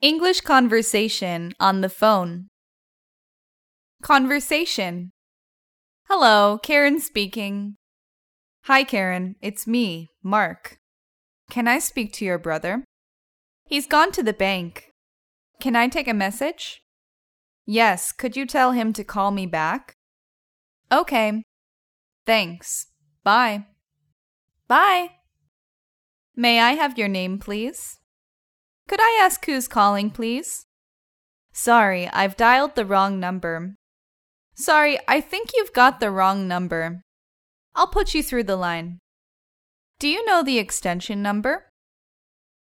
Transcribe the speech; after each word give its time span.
English 0.00 0.42
conversation 0.42 1.52
on 1.58 1.80
the 1.80 1.88
phone. 1.88 2.46
Conversation. 4.00 5.10
Hello, 6.08 6.56
Karen 6.62 7.00
speaking. 7.00 7.74
Hi, 8.66 8.84
Karen. 8.84 9.34
It's 9.42 9.66
me, 9.66 10.06
Mark. 10.22 10.78
Can 11.50 11.66
I 11.66 11.80
speak 11.80 12.12
to 12.12 12.24
your 12.24 12.38
brother? 12.38 12.84
He's 13.66 13.88
gone 13.88 14.12
to 14.12 14.22
the 14.22 14.32
bank. 14.32 14.92
Can 15.60 15.74
I 15.74 15.88
take 15.88 16.06
a 16.06 16.14
message? 16.14 16.80
Yes, 17.66 18.12
could 18.12 18.36
you 18.36 18.46
tell 18.46 18.70
him 18.70 18.92
to 18.92 19.02
call 19.02 19.32
me 19.32 19.46
back? 19.46 19.94
Okay. 20.92 21.42
Thanks. 22.24 22.86
Bye. 23.24 23.66
Bye. 24.68 25.10
May 26.36 26.60
I 26.60 26.74
have 26.74 26.96
your 26.96 27.08
name, 27.08 27.40
please? 27.40 27.97
Could 28.88 29.00
I 29.00 29.20
ask 29.22 29.44
who's 29.44 29.68
calling, 29.68 30.10
please? 30.10 30.64
Sorry, 31.52 32.08
I've 32.08 32.36
dialed 32.36 32.74
the 32.74 32.86
wrong 32.86 33.20
number. 33.20 33.74
Sorry, 34.54 34.98
I 35.06 35.20
think 35.20 35.50
you've 35.54 35.74
got 35.74 36.00
the 36.00 36.10
wrong 36.10 36.48
number. 36.48 37.02
I'll 37.74 37.86
put 37.86 38.14
you 38.14 38.22
through 38.22 38.44
the 38.44 38.56
line. 38.56 38.98
Do 40.00 40.08
you 40.08 40.24
know 40.24 40.42
the 40.42 40.58
extension 40.58 41.22
number? 41.22 41.68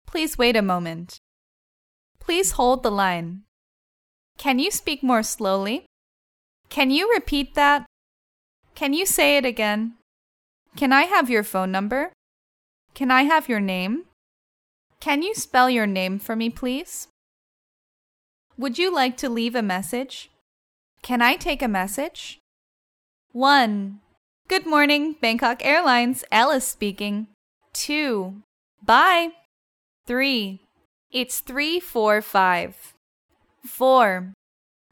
Please 0.07 0.37
wait 0.37 0.55
a 0.55 0.61
moment. 0.61 1.19
Please 2.19 2.51
hold 2.53 2.81
the 2.81 2.91
line. 2.91 3.43
Can 4.37 4.57
you 4.57 4.71
speak 4.71 5.03
more 5.03 5.21
slowly? 5.21 5.85
Can 6.69 6.89
you 6.89 7.13
repeat 7.13 7.53
that? 7.53 7.85
Can 8.73 8.93
you 8.93 9.05
say 9.05 9.37
it 9.37 9.45
again? 9.45 9.93
Can 10.75 10.91
I 10.91 11.03
have 11.03 11.29
your 11.29 11.43
phone 11.43 11.71
number? 11.71 12.11
Can 12.95 13.11
I 13.11 13.23
have 13.23 13.47
your 13.47 13.59
name? 13.59 14.05
Can 14.99 15.21
you 15.21 15.35
spell 15.35 15.69
your 15.69 15.87
name 15.87 16.19
for 16.19 16.35
me, 16.35 16.49
please? 16.49 17.07
Would 18.57 18.77
you 18.77 18.93
like 18.93 19.17
to 19.17 19.29
leave 19.29 19.55
a 19.55 19.61
message? 19.61 20.29
Can 21.01 21.21
I 21.21 21.35
take 21.35 21.61
a 21.61 21.67
message? 21.67 22.39
1. 23.31 23.99
Good 24.47 24.65
morning, 24.65 25.15
Bangkok 25.19 25.65
Airlines, 25.65 26.23
Alice 26.31 26.67
speaking. 26.67 27.27
2. 27.73 28.41
Bye. 28.83 29.31
3. 30.07 30.61
It's 31.11 31.39
345. 31.39 32.93
4. 33.65 34.33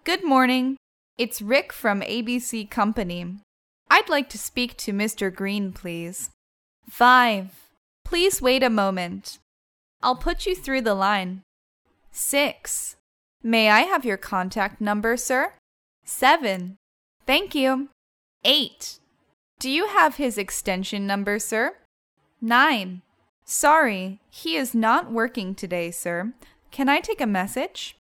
Good 0.03 0.23
morning. 0.23 0.77
It's 1.17 1.41
Rick 1.41 1.71
from 1.71 2.01
ABC 2.01 2.69
Company. 2.69 3.37
I'd 3.89 4.09
like 4.09 4.29
to 4.29 4.37
speak 4.37 4.75
to 4.77 4.91
Mr. 4.91 5.33
Green, 5.33 5.71
please. 5.71 6.31
5. 6.89 7.69
Please 8.03 8.41
wait 8.41 8.63
a 8.63 8.69
moment. 8.69 9.37
I'll 10.03 10.15
put 10.15 10.45
you 10.45 10.53
through 10.53 10.81
the 10.81 10.93
line. 10.93 11.41
6. 12.11 12.97
May 13.41 13.69
I 13.69 13.81
have 13.81 14.03
your 14.03 14.17
contact 14.17 14.81
number, 14.81 15.15
sir? 15.15 15.53
7. 16.03 16.75
Thank 17.25 17.55
you. 17.55 17.87
8. 18.43 18.99
Do 19.59 19.69
you 19.69 19.87
have 19.87 20.15
his 20.15 20.37
extension 20.37 21.07
number, 21.07 21.39
sir? 21.39 21.77
9. 22.41 23.01
Sorry, 23.45 24.19
he 24.29 24.57
is 24.57 24.75
not 24.75 25.11
working 25.11 25.55
today, 25.55 25.89
sir. 25.89 26.33
Can 26.71 26.89
I 26.89 26.99
take 26.99 27.21
a 27.21 27.25
message? 27.25 27.95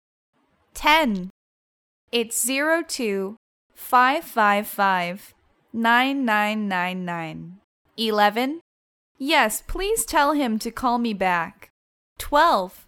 10. 0.73 1.29
It's 2.11 2.47
02 2.47 3.35
555 3.73 5.33
9999. 5.73 7.57
11. 7.97 8.59
Yes, 9.17 9.61
please 9.67 10.05
tell 10.05 10.31
him 10.31 10.57
to 10.59 10.71
call 10.71 10.97
me 10.97 11.13
back. 11.13 11.68
12. 12.19 12.85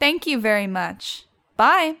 Thank 0.00 0.26
you 0.26 0.40
very 0.40 0.66
much. 0.66 1.26
Bye. 1.56 1.96